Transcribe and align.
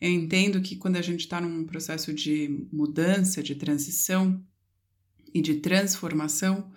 Eu 0.00 0.10
entendo 0.10 0.60
que 0.60 0.76
quando 0.76 0.96
a 0.96 1.02
gente 1.02 1.20
está 1.20 1.40
num 1.40 1.64
processo 1.64 2.12
de 2.12 2.68
mudança, 2.70 3.42
de 3.42 3.54
transição 3.54 4.44
e 5.32 5.40
de 5.40 5.54
transformação, 5.54 6.70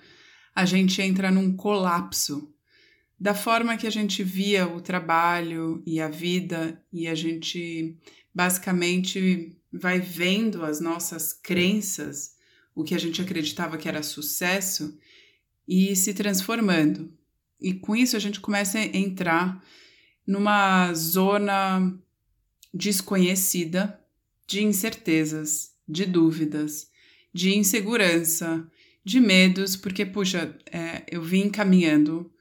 a 0.55 0.65
gente 0.65 1.01
entra 1.01 1.29
num 1.29 1.55
colapso 1.55 2.53
da 3.19 3.33
forma 3.33 3.75
que 3.75 3.85
a 3.85 3.89
gente 3.89 4.23
via 4.23 4.65
o 4.65 4.79
trabalho 4.79 5.83
e 5.85 5.99
a 5.99 6.07
vida, 6.07 6.81
e 6.91 7.05
a 7.07 7.13
gente 7.13 7.97
basicamente 8.33 9.57
vai 9.71 9.99
vendo 9.99 10.63
as 10.63 10.79
nossas 10.79 11.33
crenças, 11.33 12.35
o 12.73 12.83
que 12.83 12.95
a 12.95 12.97
gente 12.97 13.21
acreditava 13.21 13.77
que 13.77 13.89
era 13.89 14.01
sucesso, 14.01 14.97
e 15.67 15.95
se 15.97 16.13
transformando. 16.13 17.13
E 17.59 17.73
com 17.73 17.95
isso 17.95 18.15
a 18.15 18.19
gente 18.19 18.39
começa 18.39 18.77
a 18.77 18.85
entrar 18.85 19.63
numa 20.25 20.93
zona 20.93 21.97
desconhecida 22.73 23.99
de 24.47 24.63
incertezas, 24.63 25.71
de 25.87 26.05
dúvidas, 26.05 26.87
de 27.33 27.55
insegurança, 27.55 28.67
de 29.03 29.19
medos, 29.19 29.75
porque, 29.75 30.05
puxa, 30.05 30.55
é, 30.71 31.03
eu 31.09 31.21
vim 31.21 31.49
caminhando 31.49 32.31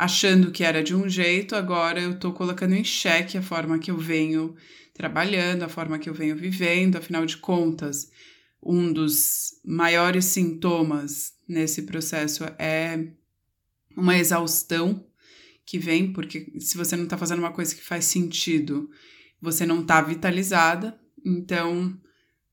achando 0.00 0.50
que 0.50 0.64
era 0.64 0.82
de 0.82 0.94
um 0.94 1.06
jeito, 1.06 1.54
agora 1.54 2.00
eu 2.00 2.12
estou 2.12 2.32
colocando 2.32 2.74
em 2.74 2.82
xeque 2.82 3.36
a 3.36 3.42
forma 3.42 3.78
que 3.78 3.90
eu 3.90 3.98
venho 3.98 4.56
trabalhando, 4.94 5.62
a 5.62 5.68
forma 5.68 5.98
que 5.98 6.08
eu 6.08 6.14
venho 6.14 6.34
vivendo, 6.34 6.96
afinal 6.96 7.26
de 7.26 7.36
contas, 7.36 8.10
um 8.62 8.90
dos 8.90 9.60
maiores 9.62 10.24
sintomas 10.24 11.34
nesse 11.46 11.82
processo 11.82 12.44
é 12.58 13.08
uma 13.96 14.16
exaustão 14.16 15.06
que 15.64 15.78
vem, 15.78 16.12
porque 16.12 16.52
se 16.58 16.76
você 16.76 16.96
não 16.96 17.04
está 17.04 17.16
fazendo 17.16 17.38
uma 17.38 17.52
coisa 17.52 17.74
que 17.74 17.82
faz 17.82 18.04
sentido, 18.04 18.90
você 19.40 19.64
não 19.64 19.82
está 19.82 20.00
vitalizada, 20.00 20.98
então 21.24 21.96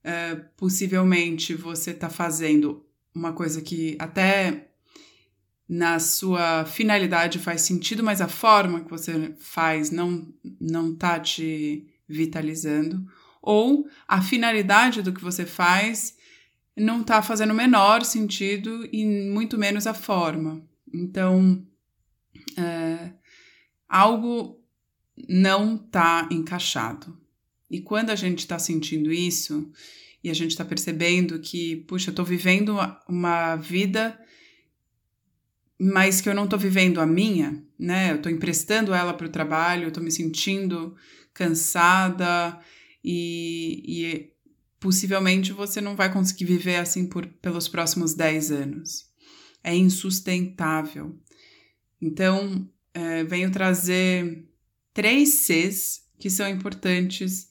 é, 0.04 0.36
possivelmente 0.56 1.54
você 1.54 1.92
está 1.92 2.10
fazendo 2.10 2.86
uma 3.14 3.34
coisa 3.34 3.62
que 3.62 3.96
até 4.00 4.70
na 5.68 6.00
sua 6.00 6.64
finalidade 6.66 7.40
faz 7.40 7.62
sentido, 7.62 8.04
mas 8.04 8.22
a 8.22 8.28
forma 8.28 8.82
que 8.82 8.90
você 8.90 9.36
faz 9.40 9.92
não 9.92 10.34
não 10.62 10.96
tá 10.96 11.20
te 11.20 11.88
vitalizando, 12.08 13.06
ou 13.42 13.88
a 14.08 14.22
finalidade 14.22 15.02
do 15.02 15.12
que 15.12 15.22
você 15.22 15.46
faz 15.46 16.16
não 16.76 17.02
está 17.02 17.22
fazendo 17.22 17.52
o 17.52 17.56
menor 17.56 18.06
sentido 18.06 18.88
e 18.94 19.04
muito 19.06 19.58
menos 19.58 19.88
a 19.88 19.94
forma. 19.94 20.62
Então, 20.94 21.66
é, 22.58 23.12
algo 23.88 24.62
não 25.28 25.76
está 25.76 26.28
encaixado. 26.32 27.18
E 27.70 27.82
quando 27.82 28.12
a 28.12 28.16
gente 28.16 28.40
está 28.40 28.58
sentindo 28.58 29.12
isso, 29.12 29.72
e 30.24 30.30
a 30.30 30.34
gente 30.34 30.52
está 30.52 30.64
percebendo 30.64 31.40
que, 31.40 31.78
puxa, 31.88 32.10
eu 32.10 32.12
estou 32.12 32.26
vivendo 32.26 32.78
uma 33.08 33.56
vida, 33.56 34.20
mas 35.80 36.22
que 36.22 36.30
eu 36.30 36.36
não 36.36 36.46
estou 36.46 36.58
vivendo 36.58 37.00
a 37.00 37.06
minha, 37.06 37.64
né? 37.78 38.12
Eu 38.12 38.16
estou 38.18 38.32
emprestando 38.32 38.94
ela 38.94 39.14
para 39.14 39.28
o 39.28 39.32
trabalho, 39.32 39.84
eu 39.84 39.88
estou 39.90 40.04
me 40.04 40.12
sentindo 40.12 40.96
cansada 41.34 42.60
e, 43.04 43.84
e 43.86 44.34
possivelmente 44.80 45.52
você 45.52 45.80
não 45.80 45.96
vai 45.96 46.12
conseguir 46.12 46.46
viver 46.46 46.78
assim 46.78 47.06
por, 47.06 47.28
pelos 47.28 47.68
próximos 47.68 48.16
10 48.16 48.52
anos 48.52 49.07
é 49.68 49.76
insustentável. 49.76 51.20
Então, 52.02 52.72
é, 52.94 53.26
venho 53.26 53.52
trazer 53.52 54.48
três 54.94 55.30
Cs 55.46 56.08
que 56.18 56.30
são 56.30 56.48
importantes 56.48 57.50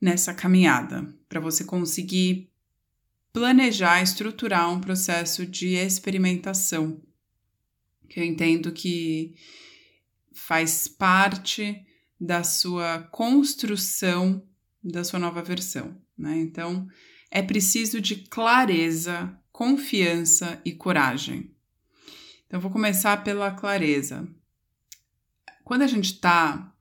nessa 0.00 0.32
caminhada, 0.32 1.14
para 1.28 1.38
você 1.38 1.62
conseguir 1.62 2.50
planejar, 3.34 4.02
estruturar 4.02 4.72
um 4.72 4.80
processo 4.80 5.44
de 5.44 5.74
experimentação, 5.74 7.02
que 8.08 8.18
eu 8.18 8.24
entendo 8.24 8.72
que 8.72 9.34
faz 10.32 10.88
parte 10.88 11.84
da 12.18 12.42
sua 12.42 13.02
construção 13.12 14.42
da 14.82 15.04
sua 15.04 15.18
nova 15.18 15.42
versão, 15.42 16.00
né? 16.16 16.38
Então, 16.38 16.88
é 17.30 17.42
preciso 17.42 18.00
de 18.00 18.16
clareza 18.16 19.38
confiança 19.60 20.58
e 20.64 20.72
coragem. 20.72 21.50
Então, 22.46 22.58
vou 22.58 22.70
começar 22.70 23.22
pela 23.22 23.50
clareza. 23.50 24.26
Quando 25.62 25.82
a 25.82 25.86
gente 25.86 26.14
está 26.14 26.74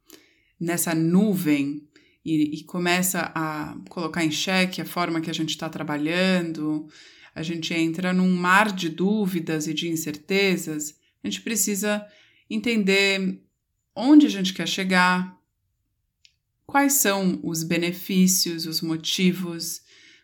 nessa 0.57 0.95
nuvem 0.95 1.85
e, 2.23 2.57
e, 2.57 2.63
começa 2.63 3.33
a 3.35 3.77
colocar 3.89 4.23
em 4.23 4.31
xeque 4.31 4.79
a 4.79 4.85
forma 4.85 5.19
que 5.19 5.29
a 5.29 5.33
gente 5.33 5.49
está 5.49 5.67
trabalhando, 5.67 6.87
a 7.35 7.43
gente 7.43 7.73
entra 7.73 8.13
num 8.13 8.33
mar 8.33 8.71
de 8.71 8.87
dúvidas 8.87 9.67
e 9.67 9.73
de 9.73 9.89
incertezas, 9.89 10.97
a 11.21 11.27
gente 11.27 11.41
precisa 11.41 12.07
entender 12.49 13.43
onde 13.93 14.25
a 14.25 14.29
gente 14.29 14.53
quer 14.53 14.69
chegar, 14.69 15.37
quais 16.65 16.93
são 16.93 17.41
os 17.43 17.61
benefícios, 17.61 18.65
os 18.65 18.79
motivos, 18.79 19.81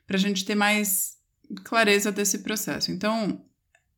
para 0.07 0.15
a 0.15 0.19
gente 0.21 0.45
ter 0.45 0.55
mais 0.55 1.14
clareza 1.63 2.11
desse 2.11 2.39
processo. 2.39 2.91
Então, 2.91 3.45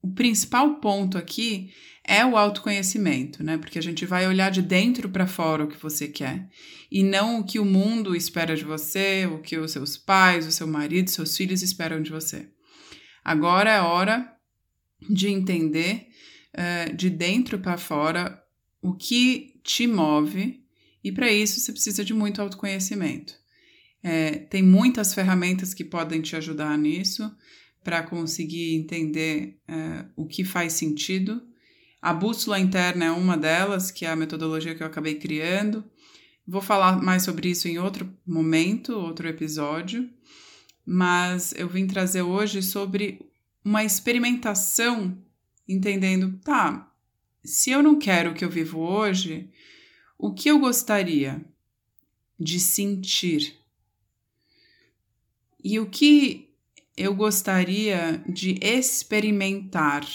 o 0.01 0.13
principal 0.13 0.75
ponto 0.75 1.17
aqui 1.17 1.71
é 2.03 2.25
o 2.25 2.37
autoconhecimento, 2.37 3.43
né? 3.43 3.57
Porque 3.57 3.77
a 3.77 3.81
gente 3.81 4.05
vai 4.05 4.25
olhar 4.27 4.49
de 4.49 4.61
dentro 4.61 5.09
para 5.09 5.27
fora 5.27 5.65
o 5.65 5.67
que 5.67 5.81
você 5.81 6.07
quer 6.07 6.49
e 6.89 7.03
não 7.03 7.39
o 7.39 7.43
que 7.43 7.59
o 7.59 7.65
mundo 7.65 8.15
espera 8.15 8.55
de 8.55 8.63
você, 8.63 9.25
o 9.25 9.41
que 9.41 9.57
os 9.57 9.71
seus 9.71 9.97
pais, 9.97 10.47
o 10.47 10.51
seu 10.51 10.65
marido, 10.65 11.09
seus 11.09 11.35
filhos 11.35 11.61
esperam 11.61 12.01
de 12.01 12.11
você. 12.11 12.49
Agora 13.23 13.71
é 13.71 13.81
hora 13.81 14.33
de 15.09 15.27
entender 15.27 16.07
uh, 16.53 16.95
de 16.95 17.09
dentro 17.09 17.59
para 17.59 17.77
fora 17.77 18.41
o 18.81 18.93
que 18.93 19.59
te 19.63 19.85
move 19.85 20.63
e 21.03 21.11
para 21.11 21.31
isso 21.31 21.59
você 21.59 21.71
precisa 21.73 22.05
de 22.05 22.13
muito 22.13 22.41
autoconhecimento. 22.41 23.33
É, 24.09 24.31
tem 24.31 24.63
muitas 24.63 25.13
ferramentas 25.13 25.73
que 25.73 25.83
podem 25.83 26.21
te 26.21 26.33
ajudar 26.37 26.77
nisso 26.77 27.29
para 27.83 28.01
conseguir 28.01 28.73
entender 28.73 29.59
é, 29.67 30.05
o 30.15 30.25
que 30.25 30.45
faz 30.45 30.71
sentido. 30.71 31.41
A 32.01 32.13
bússola 32.13 32.57
interna 32.57 33.03
é 33.03 33.11
uma 33.11 33.35
delas, 33.35 33.91
que 33.91 34.05
é 34.05 34.09
a 34.09 34.15
metodologia 34.15 34.73
que 34.73 34.81
eu 34.81 34.87
acabei 34.87 35.15
criando. 35.15 35.83
Vou 36.47 36.61
falar 36.61 37.03
mais 37.03 37.23
sobre 37.23 37.49
isso 37.49 37.67
em 37.67 37.79
outro 37.79 38.09
momento, 38.25 38.93
outro 38.93 39.27
episódio, 39.27 40.09
mas 40.85 41.53
eu 41.57 41.67
vim 41.67 41.85
trazer 41.85 42.21
hoje 42.21 42.63
sobre 42.63 43.19
uma 43.61 43.83
experimentação, 43.83 45.21
entendendo, 45.67 46.39
tá, 46.45 46.89
se 47.43 47.71
eu 47.71 47.83
não 47.83 47.99
quero 47.99 48.31
o 48.31 48.33
que 48.33 48.45
eu 48.45 48.49
vivo 48.49 48.79
hoje, 48.79 49.49
o 50.17 50.33
que 50.33 50.49
eu 50.49 50.59
gostaria 50.59 51.43
de 52.39 52.57
sentir? 52.57 53.66
E 55.63 55.79
o 55.79 55.89
que 55.89 56.49
eu 56.95 57.13
gostaria 57.13 58.23
de 58.27 58.59
experimentar? 58.61 60.05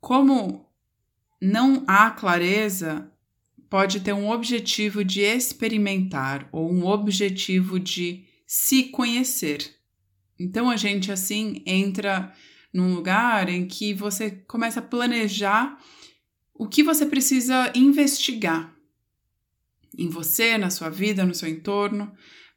Como 0.00 0.66
não 1.40 1.84
há 1.86 2.10
clareza, 2.10 3.10
pode 3.68 4.00
ter 4.00 4.12
um 4.12 4.30
objetivo 4.30 5.04
de 5.04 5.20
experimentar 5.20 6.48
ou 6.52 6.72
um 6.72 6.86
objetivo 6.86 7.78
de 7.78 8.24
se 8.46 8.84
conhecer. 8.84 9.74
Então 10.38 10.70
a 10.70 10.76
gente 10.76 11.10
assim 11.10 11.62
entra 11.66 12.32
num 12.72 12.94
lugar 12.94 13.48
em 13.48 13.66
que 13.66 13.94
você 13.94 14.30
começa 14.30 14.80
a 14.80 14.82
planejar 14.82 15.78
o 16.54 16.68
que 16.68 16.82
você 16.82 17.04
precisa 17.04 17.72
investigar 17.74 18.74
em 19.98 20.08
você, 20.08 20.58
na 20.58 20.68
sua 20.68 20.90
vida, 20.90 21.24
no 21.24 21.34
seu 21.34 21.48
entorno, 21.48 22.12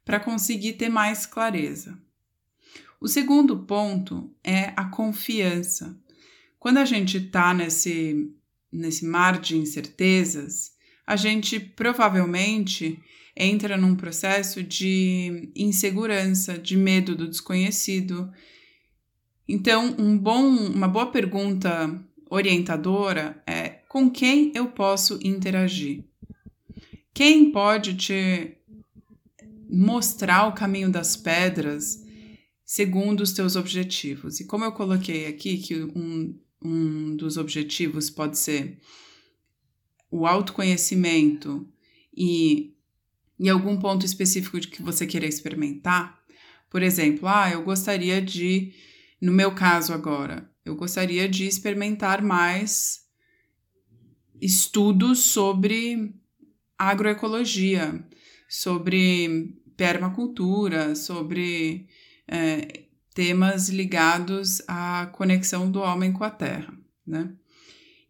para 0.10 0.20
conseguir 0.20 0.74
ter 0.74 0.90
mais 0.90 1.28
clareza. 1.28 1.96
O 3.00 3.08
segundo 3.08 3.60
ponto 3.60 4.36
é 4.44 4.74
a 4.76 4.86
confiança. 4.86 5.96
Quando 6.58 6.80
a 6.80 6.86
gente 6.86 7.18
está 7.18 7.54
nesse, 7.54 8.34
nesse 8.72 9.06
mar 9.06 9.40
de 9.40 9.56
incertezas, 9.56 10.72
a 11.06 11.16
gente 11.16 11.60
provavelmente 11.60 13.00
entra 13.38 13.78
num 13.78 13.96
processo 13.96 14.64
de 14.64 15.52
insegurança, 15.56 16.58
de 16.58 16.76
medo 16.76 17.16
do 17.16 17.28
desconhecido. 17.28 18.32
Então, 19.48 19.96
um 20.00 20.18
bom, 20.18 20.44
uma 20.44 20.88
boa 20.88 21.12
pergunta 21.12 22.04
orientadora 22.32 23.44
é 23.46 23.84
com 23.88 24.10
quem 24.10 24.52
eu 24.56 24.70
posso 24.70 25.20
interagir? 25.22 26.04
Quem 27.14 27.52
pode 27.52 27.96
te 27.96 28.59
mostrar 29.70 30.48
o 30.48 30.54
caminho 30.54 30.92
das 30.92 31.16
pedras 31.16 32.04
segundo 32.66 33.22
os 33.22 33.34
teus 33.34 33.56
objetivos? 33.56 34.40
E 34.40 34.46
como 34.46 34.66
eu 34.66 34.72
coloquei 34.72 35.28
aqui 35.28 35.58
que 35.58 35.76
um, 35.76 36.38
um 36.62 37.16
dos 37.16 37.38
objetivos 37.38 38.10
pode 38.10 38.38
ser 38.38 38.80
o 40.12 40.26
autoconhecimento 40.26 41.68
e 42.16 42.74
em 43.40 43.48
algum 43.48 43.78
ponto 43.78 44.06
específico 44.06 44.60
de 44.60 44.68
que 44.68 44.82
você 44.82 45.06
queira 45.06 45.26
experimentar, 45.26 46.20
por 46.70 46.84
exemplo, 46.84 47.28
ah, 47.28 47.50
eu 47.50 47.64
gostaria 47.64 48.22
de, 48.22 48.74
no 49.22 49.32
meu 49.32 49.54
caso 49.54 49.94
agora, 49.94 50.50
eu 50.66 50.76
gostaria 50.76 51.28
de 51.28 51.48
experimentar 51.48 52.22
mais 52.22 53.08
estudos 54.42 55.20
sobre 55.20 56.14
agroecologia, 56.78 58.06
sobre 58.48 59.59
permacultura, 59.80 60.94
sobre 60.94 61.88
é, 62.28 62.84
temas 63.14 63.70
ligados 63.70 64.62
à 64.68 65.06
conexão 65.14 65.72
do 65.72 65.80
homem 65.80 66.12
com 66.12 66.26
a 66.26 66.30
terra, 66.30 66.78
né? 67.08 67.34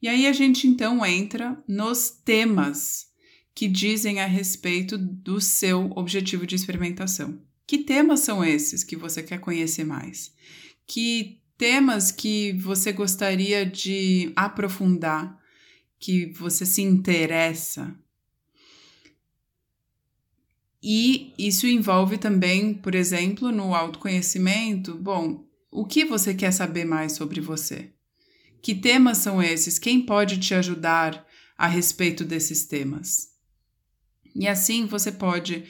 E 0.02 0.08
aí 0.08 0.26
a 0.26 0.34
gente 0.34 0.66
então 0.66 1.06
entra 1.06 1.56
nos 1.68 2.10
temas 2.10 3.06
que 3.54 3.68
dizem 3.68 4.20
a 4.20 4.26
respeito 4.26 4.98
do 4.98 5.40
seu 5.40 5.92
objetivo 5.96 6.48
de 6.48 6.56
experimentação. 6.56 7.40
Que 7.68 7.78
temas 7.78 8.22
são 8.22 8.44
esses 8.44 8.84
que 8.84 8.96
você 8.96 9.22
quer 9.22 9.40
conhecer 9.40 9.84
mais? 9.84 10.34
Que 10.88 11.40
temas 11.56 12.12
que 12.12 12.54
você 12.54 12.92
gostaria 12.92 13.64
de 13.64 14.32
aprofundar, 14.36 15.38
que 16.00 16.34
você 16.34 16.66
se 16.66 16.82
interessa? 16.82 17.96
E 20.82 21.34
isso 21.38 21.68
envolve 21.68 22.18
também, 22.18 22.74
por 22.74 22.96
exemplo, 22.96 23.52
no 23.52 23.76
autoconhecimento. 23.76 24.96
Bom, 24.96 25.46
o 25.72 25.86
que 25.86 26.06
você 26.06 26.34
quer 26.34 26.52
saber 26.52 26.86
mais 26.86 27.14
sobre 27.14 27.42
você? 27.42 27.92
Que 28.62 28.74
temas 28.74 29.18
são 29.20 29.42
esses? 29.42 29.78
Quem 29.78 30.06
pode 30.06 30.40
te 30.40 30.54
ajudar 30.54 31.26
a 31.58 31.68
respeito 31.68 32.24
desses 32.24 32.66
temas? 32.66 33.30
E 34.36 34.48
assim 34.48 34.86
você 34.86 35.12
pode 35.12 35.66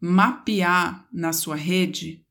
mapear 0.00 1.08
na 1.12 1.32
sua 1.32 1.56
rede 1.56 2.24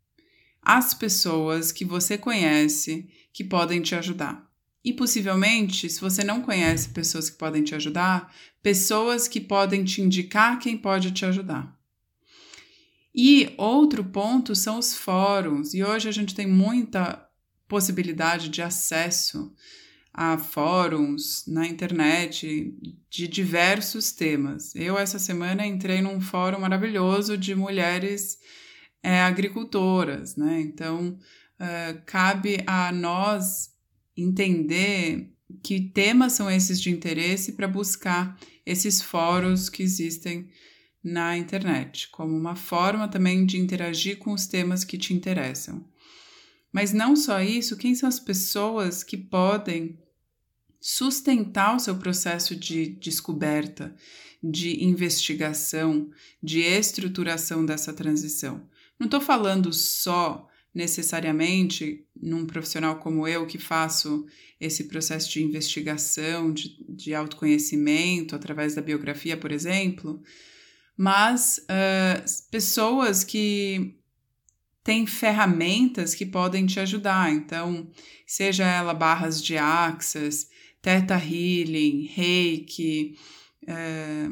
as 0.62 0.94
pessoas 0.94 1.72
que 1.72 1.86
você 1.86 2.18
conhece 2.18 3.10
que 3.34 3.44
podem 3.44 3.82
te 3.82 3.96
ajudar. 3.96 4.48
E 4.84 4.94
possivelmente, 4.94 5.90
se 5.90 6.00
você 6.00 6.24
não 6.24 6.42
conhece 6.42 6.90
pessoas 6.90 7.30
que 7.30 7.38
podem 7.38 7.64
te 7.64 7.76
ajudar, 7.76 8.34
pessoas 8.62 9.28
que 9.28 9.40
podem 9.42 9.84
te 9.84 10.02
indicar 10.02 10.60
quem 10.60 10.78
pode 10.78 11.12
te 11.12 11.26
ajudar. 11.26 11.77
E 13.20 13.56
outro 13.58 14.04
ponto 14.04 14.56
são 14.56 14.78
os 14.78 14.96
fóruns, 14.96 15.74
e 15.74 15.84
hoje 15.84 16.08
a 16.08 16.12
gente 16.12 16.36
tem 16.36 16.46
muita 16.46 17.28
possibilidade 17.68 18.48
de 18.48 18.62
acesso 18.62 19.52
a 20.14 20.38
fóruns 20.38 21.44
na 21.48 21.66
internet 21.66 22.76
de 23.10 23.28
diversos 23.28 24.12
temas. 24.12 24.76
Eu, 24.76 25.00
essa 25.00 25.18
semana, 25.18 25.66
entrei 25.66 26.00
num 26.00 26.22
fórum 26.22 26.60
maravilhoso 26.60 27.36
de 27.36 27.56
mulheres 27.56 28.38
é, 29.02 29.22
agricultoras, 29.22 30.36
né? 30.36 30.62
Então, 30.62 31.18
uh, 31.60 32.02
cabe 32.06 32.64
a 32.68 32.92
nós 32.92 33.72
entender 34.16 35.34
que 35.64 35.80
temas 35.80 36.34
são 36.34 36.52
esses 36.52 36.80
de 36.80 36.92
interesse 36.92 37.54
para 37.54 37.68
buscar 37.68 38.38
esses 38.64 39.02
fóruns 39.02 39.70
que 39.70 39.82
existem 39.82 40.50
na 41.08 41.38
internet, 41.38 42.10
como 42.10 42.36
uma 42.36 42.54
forma 42.54 43.08
também 43.08 43.46
de 43.46 43.58
interagir 43.58 44.18
com 44.18 44.34
os 44.34 44.46
temas 44.46 44.84
que 44.84 44.98
te 44.98 45.14
interessam. 45.14 45.86
Mas 46.70 46.92
não 46.92 47.16
só 47.16 47.42
isso, 47.42 47.78
quem 47.78 47.96
são 47.96 48.10
as 48.10 48.20
pessoas 48.20 49.04
que 49.04 49.16
podem 49.16 49.98
sustentar 50.82 51.78
o 51.78 51.80
seu 51.80 51.96
processo 51.96 52.54
de 52.54 52.88
descoberta, 52.88 53.96
de 54.44 54.84
investigação, 54.84 56.10
de 56.44 56.60
estruturação 56.60 57.66
dessa 57.66 57.94
transição. 57.94 58.68
Não 59.00 59.06
estou 59.06 59.22
falando 59.22 59.72
só 59.72 60.46
necessariamente 60.74 62.06
num 62.22 62.46
profissional 62.46 62.98
como 63.00 63.26
eu 63.26 63.48
que 63.48 63.58
faço 63.58 64.26
esse 64.60 64.84
processo 64.84 65.32
de 65.32 65.42
investigação, 65.42 66.52
de, 66.52 66.78
de 66.90 67.14
autoconhecimento 67.14 68.36
através 68.36 68.76
da 68.76 68.82
biografia, 68.82 69.38
por 69.38 69.54
exemplo, 69.54 70.22
mas 70.98 71.60
uh, 71.60 72.50
pessoas 72.50 73.24
que 73.24 73.96
têm 74.84 75.06
ferramentas 75.06 76.16
que 76.16 76.26
podem 76.26 76.66
te 76.66 76.80
ajudar. 76.80 77.32
Então, 77.32 77.90
seja 78.26 78.66
ela 78.66 78.94
barras 78.94 79.44
de 79.44 79.58
access, 79.58 80.50
Theta 80.82 81.16
Healing, 81.16 82.10
Reiki, 82.14 83.18
é, 83.68 84.30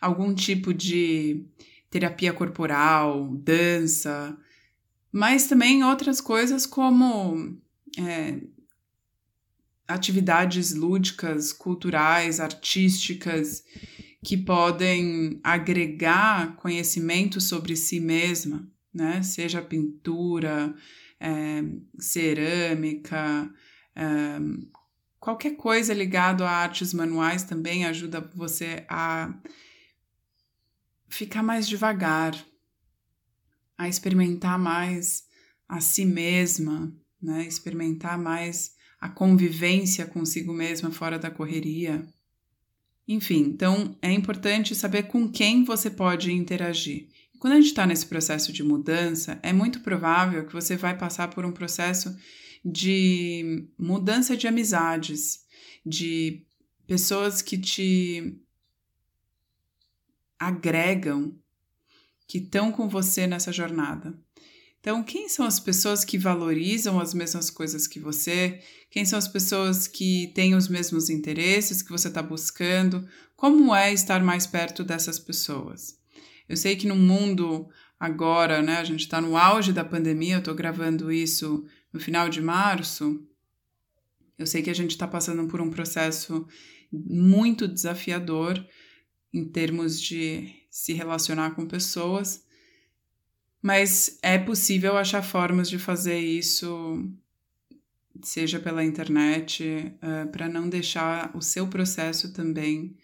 algum 0.00 0.34
tipo 0.34 0.74
de 0.74 1.46
terapia 1.88 2.32
corporal, 2.32 3.28
dança, 3.36 4.36
mas 5.12 5.46
também 5.46 5.84
outras 5.84 6.20
coisas 6.20 6.66
como 6.66 7.56
é, 7.96 8.40
atividades 9.86 10.72
lúdicas, 10.74 11.52
culturais, 11.52 12.40
artísticas, 12.40 13.64
que 14.22 14.36
podem 14.36 15.40
agregar 15.42 16.56
conhecimento 16.56 17.40
sobre 17.40 17.74
si 17.74 17.98
mesma, 17.98 18.68
né? 18.92 19.22
Seja 19.22 19.62
pintura, 19.62 20.74
é, 21.18 21.62
cerâmica, 21.98 23.50
é, 23.96 24.38
qualquer 25.18 25.56
coisa 25.56 25.94
ligado 25.94 26.44
a 26.44 26.50
artes 26.50 26.92
manuais 26.92 27.44
também 27.44 27.84
ajuda 27.84 28.20
você 28.34 28.84
a 28.88 29.34
ficar 31.08 31.42
mais 31.42 31.68
devagar, 31.68 32.34
a 33.76 33.88
experimentar 33.88 34.58
mais 34.58 35.24
a 35.68 35.80
si 35.80 36.04
mesma, 36.04 36.92
né? 37.22 37.44
Experimentar 37.46 38.18
mais 38.18 38.74
a 39.00 39.08
convivência 39.08 40.06
consigo 40.06 40.52
mesma 40.52 40.90
fora 40.90 41.18
da 41.18 41.30
correria. 41.30 42.06
Enfim, 43.12 43.40
então 43.40 43.98
é 44.00 44.12
importante 44.12 44.72
saber 44.72 45.08
com 45.08 45.28
quem 45.28 45.64
você 45.64 45.90
pode 45.90 46.30
interagir. 46.30 47.08
quando 47.40 47.54
a 47.54 47.56
gente 47.56 47.66
está 47.66 47.84
nesse 47.84 48.06
processo 48.06 48.52
de 48.52 48.62
mudança, 48.62 49.40
é 49.42 49.52
muito 49.52 49.80
provável 49.80 50.46
que 50.46 50.52
você 50.52 50.76
vai 50.76 50.96
passar 50.96 51.26
por 51.28 51.44
um 51.44 51.50
processo 51.50 52.16
de 52.64 53.66
mudança 53.76 54.36
de 54.36 54.46
amizades, 54.46 55.40
de 55.84 56.46
pessoas 56.86 57.42
que 57.42 57.58
te 57.58 58.40
agregam, 60.38 61.36
que 62.28 62.38
estão 62.38 62.70
com 62.70 62.88
você 62.88 63.26
nessa 63.26 63.50
jornada. 63.50 64.16
Então, 64.80 65.02
quem 65.02 65.28
são 65.28 65.44
as 65.44 65.60
pessoas 65.60 66.04
que 66.04 66.16
valorizam 66.16 66.98
as 66.98 67.12
mesmas 67.12 67.50
coisas 67.50 67.86
que 67.86 68.00
você? 68.00 68.60
Quem 68.90 69.04
são 69.04 69.18
as 69.18 69.28
pessoas 69.28 69.86
que 69.86 70.32
têm 70.34 70.54
os 70.54 70.68
mesmos 70.68 71.10
interesses 71.10 71.82
que 71.82 71.90
você 71.90 72.08
está 72.08 72.22
buscando? 72.22 73.06
Como 73.36 73.74
é 73.74 73.92
estar 73.92 74.24
mais 74.24 74.46
perto 74.46 74.82
dessas 74.82 75.18
pessoas? 75.18 75.98
Eu 76.48 76.56
sei 76.56 76.76
que 76.76 76.88
no 76.88 76.96
mundo 76.96 77.68
agora, 77.98 78.62
né, 78.62 78.78
a 78.78 78.84
gente 78.84 79.00
está 79.00 79.20
no 79.20 79.36
auge 79.36 79.70
da 79.70 79.84
pandemia, 79.84 80.36
eu 80.36 80.38
estou 80.38 80.54
gravando 80.54 81.12
isso 81.12 81.62
no 81.92 82.00
final 82.00 82.30
de 82.30 82.40
março. 82.40 83.22
Eu 84.38 84.46
sei 84.46 84.62
que 84.62 84.70
a 84.70 84.74
gente 84.74 84.92
está 84.92 85.06
passando 85.06 85.46
por 85.46 85.60
um 85.60 85.68
processo 85.68 86.46
muito 86.90 87.68
desafiador 87.68 88.66
em 89.32 89.44
termos 89.44 90.00
de 90.00 90.48
se 90.70 90.94
relacionar 90.94 91.50
com 91.50 91.66
pessoas 91.66 92.42
mas 93.62 94.18
é 94.22 94.38
possível 94.38 94.96
achar 94.96 95.22
formas 95.22 95.68
de 95.68 95.78
fazer 95.78 96.18
isso, 96.18 97.10
seja 98.22 98.58
pela 98.58 98.84
internet, 98.84 99.92
uh, 99.96 100.30
para 100.30 100.48
não 100.48 100.68
deixar 100.68 101.30
o 101.36 101.42
seu 101.42 101.66
processo 101.68 102.32
também 102.32 102.96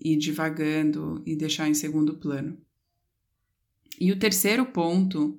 ir 0.00 0.16
divagando 0.16 1.22
e 1.24 1.36
deixar 1.36 1.68
em 1.68 1.74
segundo 1.74 2.14
plano. 2.14 2.58
E 3.98 4.12
o 4.12 4.18
terceiro 4.18 4.66
ponto, 4.66 5.38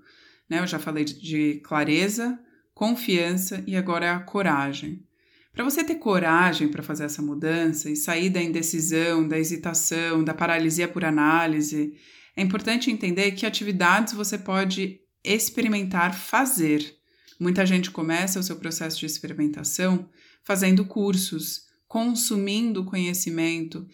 né, 0.50 0.60
eu 0.60 0.68
já 0.68 0.80
falei 0.80 1.04
de, 1.04 1.22
de 1.22 1.60
clareza, 1.60 2.40
confiança 2.74 3.64
e 3.68 3.76
agora 3.76 4.06
é 4.06 4.10
a 4.10 4.20
coragem. 4.20 5.04
Para 5.52 5.64
você 5.64 5.84
ter 5.84 5.96
coragem 5.96 6.68
para 6.68 6.84
fazer 6.84 7.06
essa 7.06 7.22
mudança 7.22 7.90
e 7.90 7.96
sair 7.96 8.30
da 8.30 8.42
indecisão, 8.42 9.28
da 9.28 9.40
hesitação, 9.40 10.24
da 10.24 10.34
paralisia 10.34 10.88
por 10.88 11.04
análise, 11.04 11.96
é 12.38 12.44
importante 12.44 12.92
entender 12.92 13.32
que 13.32 13.48
atividades 13.48 14.14
você 14.14 14.38
pode 14.38 15.02
experimentar 15.24 16.14
fazer. 16.14 16.96
Muita 17.40 17.66
gente 17.66 17.90
começa 17.90 18.40
o 18.40 18.44
seu 18.44 18.58
processo 18.58 19.00
de 19.00 19.08
experimentação 19.08 20.08
fazendo 20.44 20.86
cursos, 20.86 21.64
consumindo 21.88 22.86
conhecimento, 22.86 23.88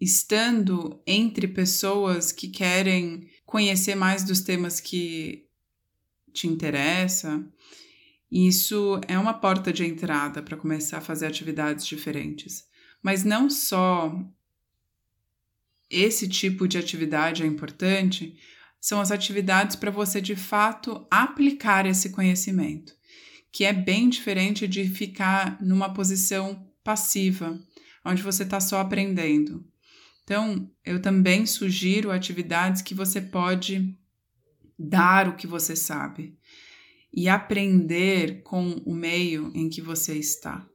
estando 0.00 1.02
entre 1.06 1.46
pessoas 1.46 2.32
que 2.32 2.48
querem 2.48 3.28
conhecer 3.44 3.94
mais 3.94 4.24
dos 4.24 4.40
temas 4.40 4.80
que 4.80 5.44
te 6.32 6.48
interessam. 6.48 7.46
Isso 8.30 8.98
é 9.06 9.18
uma 9.18 9.34
porta 9.34 9.70
de 9.70 9.84
entrada 9.84 10.42
para 10.42 10.56
começar 10.56 10.98
a 10.98 11.02
fazer 11.02 11.26
atividades 11.26 11.86
diferentes. 11.86 12.64
Mas 13.02 13.22
não 13.22 13.50
só 13.50 14.18
esse 15.92 16.26
tipo 16.26 16.66
de 16.66 16.78
atividade 16.78 17.42
é 17.42 17.46
importante 17.46 18.34
são 18.80 19.00
as 19.00 19.12
atividades 19.12 19.76
para 19.76 19.90
você 19.90 20.20
de 20.20 20.34
fato 20.34 21.06
aplicar 21.10 21.86
esse 21.86 22.10
conhecimento, 22.10 22.92
que 23.52 23.64
é 23.64 23.72
bem 23.72 24.08
diferente 24.08 24.66
de 24.66 24.88
ficar 24.88 25.62
numa 25.62 25.92
posição 25.92 26.66
passiva, 26.82 27.60
onde 28.04 28.22
você 28.22 28.42
está 28.42 28.58
só 28.58 28.80
aprendendo. 28.80 29.64
Então, 30.24 30.68
eu 30.84 31.00
também 31.00 31.46
sugiro 31.46 32.10
atividades 32.10 32.82
que 32.82 32.94
você 32.94 33.20
pode 33.20 33.96
dar 34.78 35.28
o 35.28 35.36
que 35.36 35.46
você 35.46 35.76
sabe 35.76 36.36
e 37.12 37.28
aprender 37.28 38.42
com 38.42 38.82
o 38.86 38.94
meio 38.94 39.52
em 39.54 39.68
que 39.68 39.82
você 39.82 40.14
está. 40.14 40.66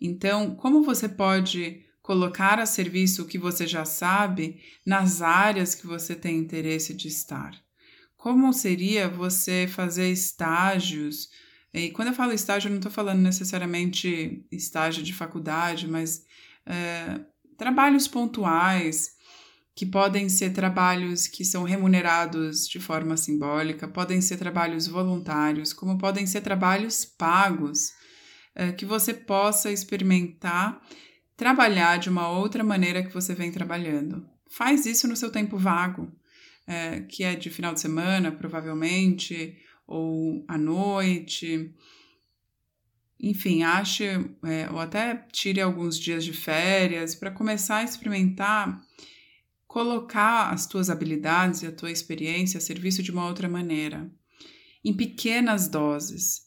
Então, 0.00 0.56
como 0.56 0.82
você 0.82 1.08
pode 1.08 1.83
colocar 2.04 2.60
a 2.60 2.66
serviço 2.66 3.22
o 3.22 3.26
que 3.26 3.38
você 3.38 3.66
já 3.66 3.86
sabe 3.86 4.60
nas 4.84 5.22
áreas 5.22 5.74
que 5.74 5.86
você 5.86 6.14
tem 6.14 6.36
interesse 6.36 6.92
de 6.92 7.08
estar. 7.08 7.58
Como 8.14 8.52
seria 8.52 9.08
você 9.08 9.66
fazer 9.66 10.10
estágios? 10.12 11.30
E 11.72 11.90
quando 11.92 12.08
eu 12.08 12.14
falo 12.14 12.34
estágio, 12.34 12.68
eu 12.68 12.72
não 12.72 12.78
estou 12.78 12.92
falando 12.92 13.22
necessariamente 13.22 14.46
estágio 14.52 15.02
de 15.02 15.14
faculdade, 15.14 15.88
mas 15.88 16.26
é, 16.66 17.20
trabalhos 17.56 18.06
pontuais, 18.06 19.12
que 19.74 19.86
podem 19.86 20.28
ser 20.28 20.52
trabalhos 20.52 21.26
que 21.26 21.42
são 21.42 21.62
remunerados 21.62 22.68
de 22.68 22.78
forma 22.78 23.16
simbólica, 23.16 23.88
podem 23.88 24.20
ser 24.20 24.36
trabalhos 24.36 24.86
voluntários, 24.86 25.72
como 25.72 25.96
podem 25.96 26.26
ser 26.26 26.42
trabalhos 26.42 27.06
pagos, 27.06 27.92
é, 28.54 28.72
que 28.72 28.84
você 28.84 29.14
possa 29.14 29.72
experimentar 29.72 30.82
trabalhar 31.36 31.98
de 31.98 32.08
uma 32.08 32.28
outra 32.28 32.62
maneira 32.62 33.02
que 33.02 33.12
você 33.12 33.34
vem 33.34 33.50
trabalhando. 33.50 34.28
Faz 34.48 34.86
isso 34.86 35.08
no 35.08 35.16
seu 35.16 35.30
tempo 35.30 35.58
vago, 35.58 36.12
é, 36.66 37.00
que 37.00 37.24
é 37.24 37.34
de 37.34 37.50
final 37.50 37.74
de 37.74 37.80
semana, 37.80 38.30
provavelmente, 38.30 39.56
ou 39.86 40.44
à 40.46 40.56
noite. 40.56 41.74
Enfim, 43.20 43.62
ache, 43.62 44.04
é, 44.44 44.70
ou 44.70 44.78
até 44.78 45.26
tire 45.32 45.60
alguns 45.60 45.98
dias 45.98 46.24
de 46.24 46.32
férias 46.32 47.14
para 47.14 47.30
começar 47.30 47.78
a 47.78 47.84
experimentar 47.84 48.80
colocar 49.66 50.52
as 50.52 50.68
tuas 50.68 50.88
habilidades 50.88 51.62
e 51.62 51.66
a 51.66 51.72
tua 51.72 51.90
experiência 51.90 52.58
a 52.58 52.60
serviço 52.60 53.02
de 53.02 53.10
uma 53.10 53.26
outra 53.26 53.48
maneira, 53.48 54.08
em 54.84 54.94
pequenas 54.96 55.66
doses, 55.66 56.42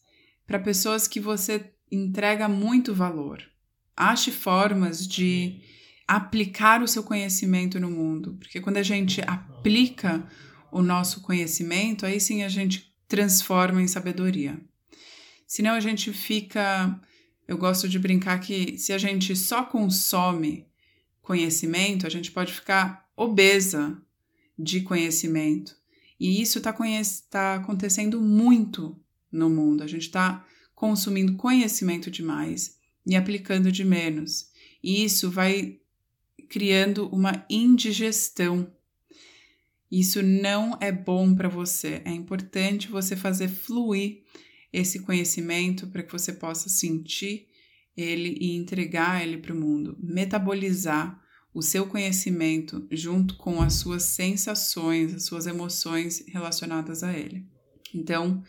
para 0.46 0.58
pessoas 0.58 1.10
que 1.10 1.20
você 1.20 1.74
entrega 1.92 2.48
muito 2.48 2.96
valor 2.96 3.44
ache 3.98 4.32
formas 4.32 5.08
de 5.08 5.60
aplicar 6.08 6.82
o 6.82 6.88
seu 6.88 7.04
conhecimento 7.04 7.80
no 7.80 7.90
mundo, 7.90 8.38
porque 8.40 8.62
quando 8.62 8.78
a 8.78 8.84
gente 8.84 9.20
aplica 9.22 10.26
o 10.72 10.82
nosso 10.82 11.22
conhecimento, 11.22 12.06
aí 12.06 12.20
sim 12.20 12.44
a 12.44 12.50
gente 12.50 12.94
transforma 13.08 13.82
em 13.82 13.88
sabedoria. 13.88 14.62
Senão 15.48 15.74
a 15.74 15.80
gente 15.80 16.14
fica. 16.14 17.00
Eu 17.48 17.58
gosto 17.58 17.88
de 17.88 17.98
brincar 17.98 18.40
que 18.40 18.78
se 18.78 18.92
a 18.92 18.98
gente 18.98 19.36
só 19.36 19.64
consome 19.64 20.68
conhecimento, 21.22 22.06
a 22.06 22.10
gente 22.10 22.32
pode 22.32 22.54
ficar 22.54 23.10
obesa 23.16 23.98
de 24.60 24.82
conhecimento. 24.82 25.76
E 26.20 26.42
isso 26.42 26.58
está 26.58 26.76
tá 27.30 27.56
acontecendo 27.56 28.20
muito 28.20 29.00
no 29.32 29.50
mundo. 29.50 29.84
A 29.84 29.88
gente 29.88 30.04
está 30.04 30.46
consumindo 30.76 31.36
conhecimento 31.36 32.12
demais 32.12 32.77
e 33.08 33.16
aplicando 33.16 33.72
de 33.72 33.86
menos. 33.86 34.52
E 34.84 35.04
isso 35.04 35.32
vai 35.32 35.80
criando 36.50 37.08
uma 37.08 37.46
indigestão. 37.50 38.72
Isso 39.90 40.22
não 40.22 40.78
é 40.82 40.92
bom 40.92 41.34
para 41.34 41.48
você. 41.48 42.02
É 42.04 42.12
importante 42.12 42.90
você 42.90 43.16
fazer 43.16 43.48
fluir 43.48 44.24
esse 44.74 45.00
conhecimento 45.00 45.88
para 45.88 46.04
que 46.04 46.12
você 46.12 46.34
possa 46.34 46.68
sentir 46.68 47.48
ele 47.96 48.38
e 48.40 48.56
entregar 48.56 49.24
ele 49.24 49.38
para 49.38 49.54
o 49.54 49.60
mundo, 49.60 49.98
metabolizar 50.00 51.20
o 51.54 51.62
seu 51.62 51.88
conhecimento 51.88 52.86
junto 52.92 53.38
com 53.38 53.62
as 53.62 53.76
suas 53.76 54.04
sensações, 54.04 55.14
as 55.14 55.24
suas 55.24 55.48
emoções 55.48 56.24
relacionadas 56.28 57.02
a 57.02 57.18
ele. 57.18 57.48
Então, 57.96 58.44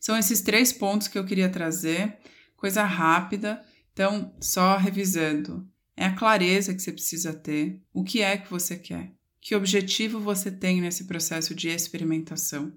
são 0.00 0.18
esses 0.18 0.40
três 0.42 0.72
pontos 0.72 1.06
que 1.06 1.16
eu 1.16 1.24
queria 1.24 1.48
trazer, 1.48 2.18
coisa 2.56 2.82
rápida, 2.82 3.64
então, 3.92 4.34
só 4.40 4.76
revisando, 4.76 5.68
é 5.96 6.06
a 6.06 6.14
clareza 6.14 6.74
que 6.74 6.80
você 6.80 6.92
precisa 6.92 7.34
ter, 7.34 7.80
o 7.92 8.02
que 8.02 8.22
é 8.22 8.38
que 8.38 8.50
você 8.50 8.76
quer, 8.76 9.12
que 9.40 9.54
objetivo 9.54 10.18
você 10.18 10.50
tem 10.50 10.80
nesse 10.80 11.04
processo 11.04 11.54
de 11.54 11.68
experimentação. 11.68 12.72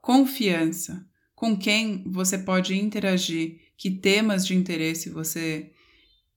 Confiança, 0.00 1.04
com 1.34 1.56
quem 1.56 2.04
você 2.06 2.38
pode 2.38 2.76
interagir, 2.76 3.60
que 3.76 3.90
temas 3.90 4.46
de 4.46 4.54
interesse 4.54 5.10
você 5.10 5.72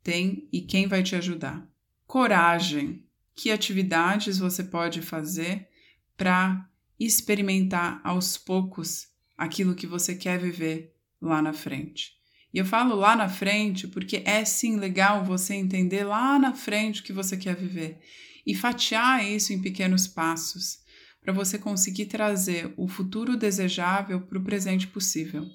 tem 0.02 0.48
e 0.52 0.62
quem 0.62 0.88
vai 0.88 1.04
te 1.04 1.16
ajudar. 1.16 1.68
Coragem, 2.08 3.06
que 3.36 3.52
atividades 3.52 4.40
você 4.40 4.64
pode 4.64 5.02
fazer 5.02 5.70
para 6.16 6.68
experimentar 7.00 8.02
aos 8.04 8.38
poucos 8.38 9.10
aquilo 9.38 9.76
que 9.76 9.86
você 9.86 10.16
quer 10.16 10.40
viver 10.40 10.96
lá 11.22 11.42
na 11.42 11.54
frente. 11.54 12.18
E 12.54 12.58
eu 12.58 12.66
falo 12.66 12.96
lá 12.96 13.16
na 13.16 13.28
frente 13.28 13.88
porque 13.88 14.24
é 14.26 14.44
sim 14.46 14.78
legal 14.78 15.24
você 15.24 15.54
entender 15.54 16.04
lá 16.04 16.40
na 16.40 16.54
frente 16.54 17.02
o 17.02 17.04
que 17.04 17.14
você 17.14 17.38
quer 17.38 17.56
viver 17.56 18.00
e 18.46 18.56
fatiar 18.56 19.26
isso 19.26 19.52
em 19.52 19.62
pequenos 19.62 20.08
passos 20.08 20.80
para 21.22 21.34
você 21.34 21.60
conseguir 21.60 22.06
trazer 22.06 22.74
o 22.78 22.88
futuro 22.88 23.36
desejável 23.36 24.22
para 24.22 24.38
o 24.38 24.44
presente 24.44 24.88
possível. 24.88 25.46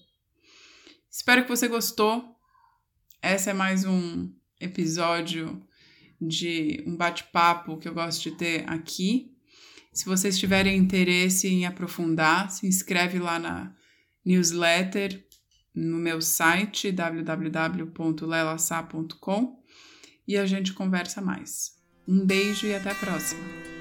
Espero 1.11 1.43
que 1.43 1.49
você 1.49 1.67
gostou. 1.67 2.37
Essa 3.23 3.51
é 3.51 3.55
mais 3.55 3.85
um 3.85 4.31
episódio 4.61 5.67
de 6.21 6.85
um 6.87 6.97
bate-papo 6.97 7.79
que 7.79 7.89
eu 7.89 7.95
gosto 7.95 8.23
de 8.23 8.37
ter 8.37 8.69
aqui. 8.69 9.33
Se 9.93 10.05
vocês 10.05 10.39
tiverem 10.39 10.77
interesse 10.77 11.49
em 11.49 11.65
aprofundar, 11.65 12.51
se 12.51 12.67
inscreve 12.67 13.19
lá 13.19 13.39
na 13.39 13.75
newsletter 14.25 15.27
no 15.75 15.99
meu 15.99 16.21
site 16.21 16.93
www.lelasa.com 16.93 19.63
e 20.27 20.37
a 20.37 20.45
gente 20.47 20.73
conversa 20.73 21.21
mais. 21.21 21.81
Um 22.07 22.25
beijo 22.25 22.67
e 22.67 22.75
até 22.75 22.91
a 22.91 22.95
próxima! 22.95 23.72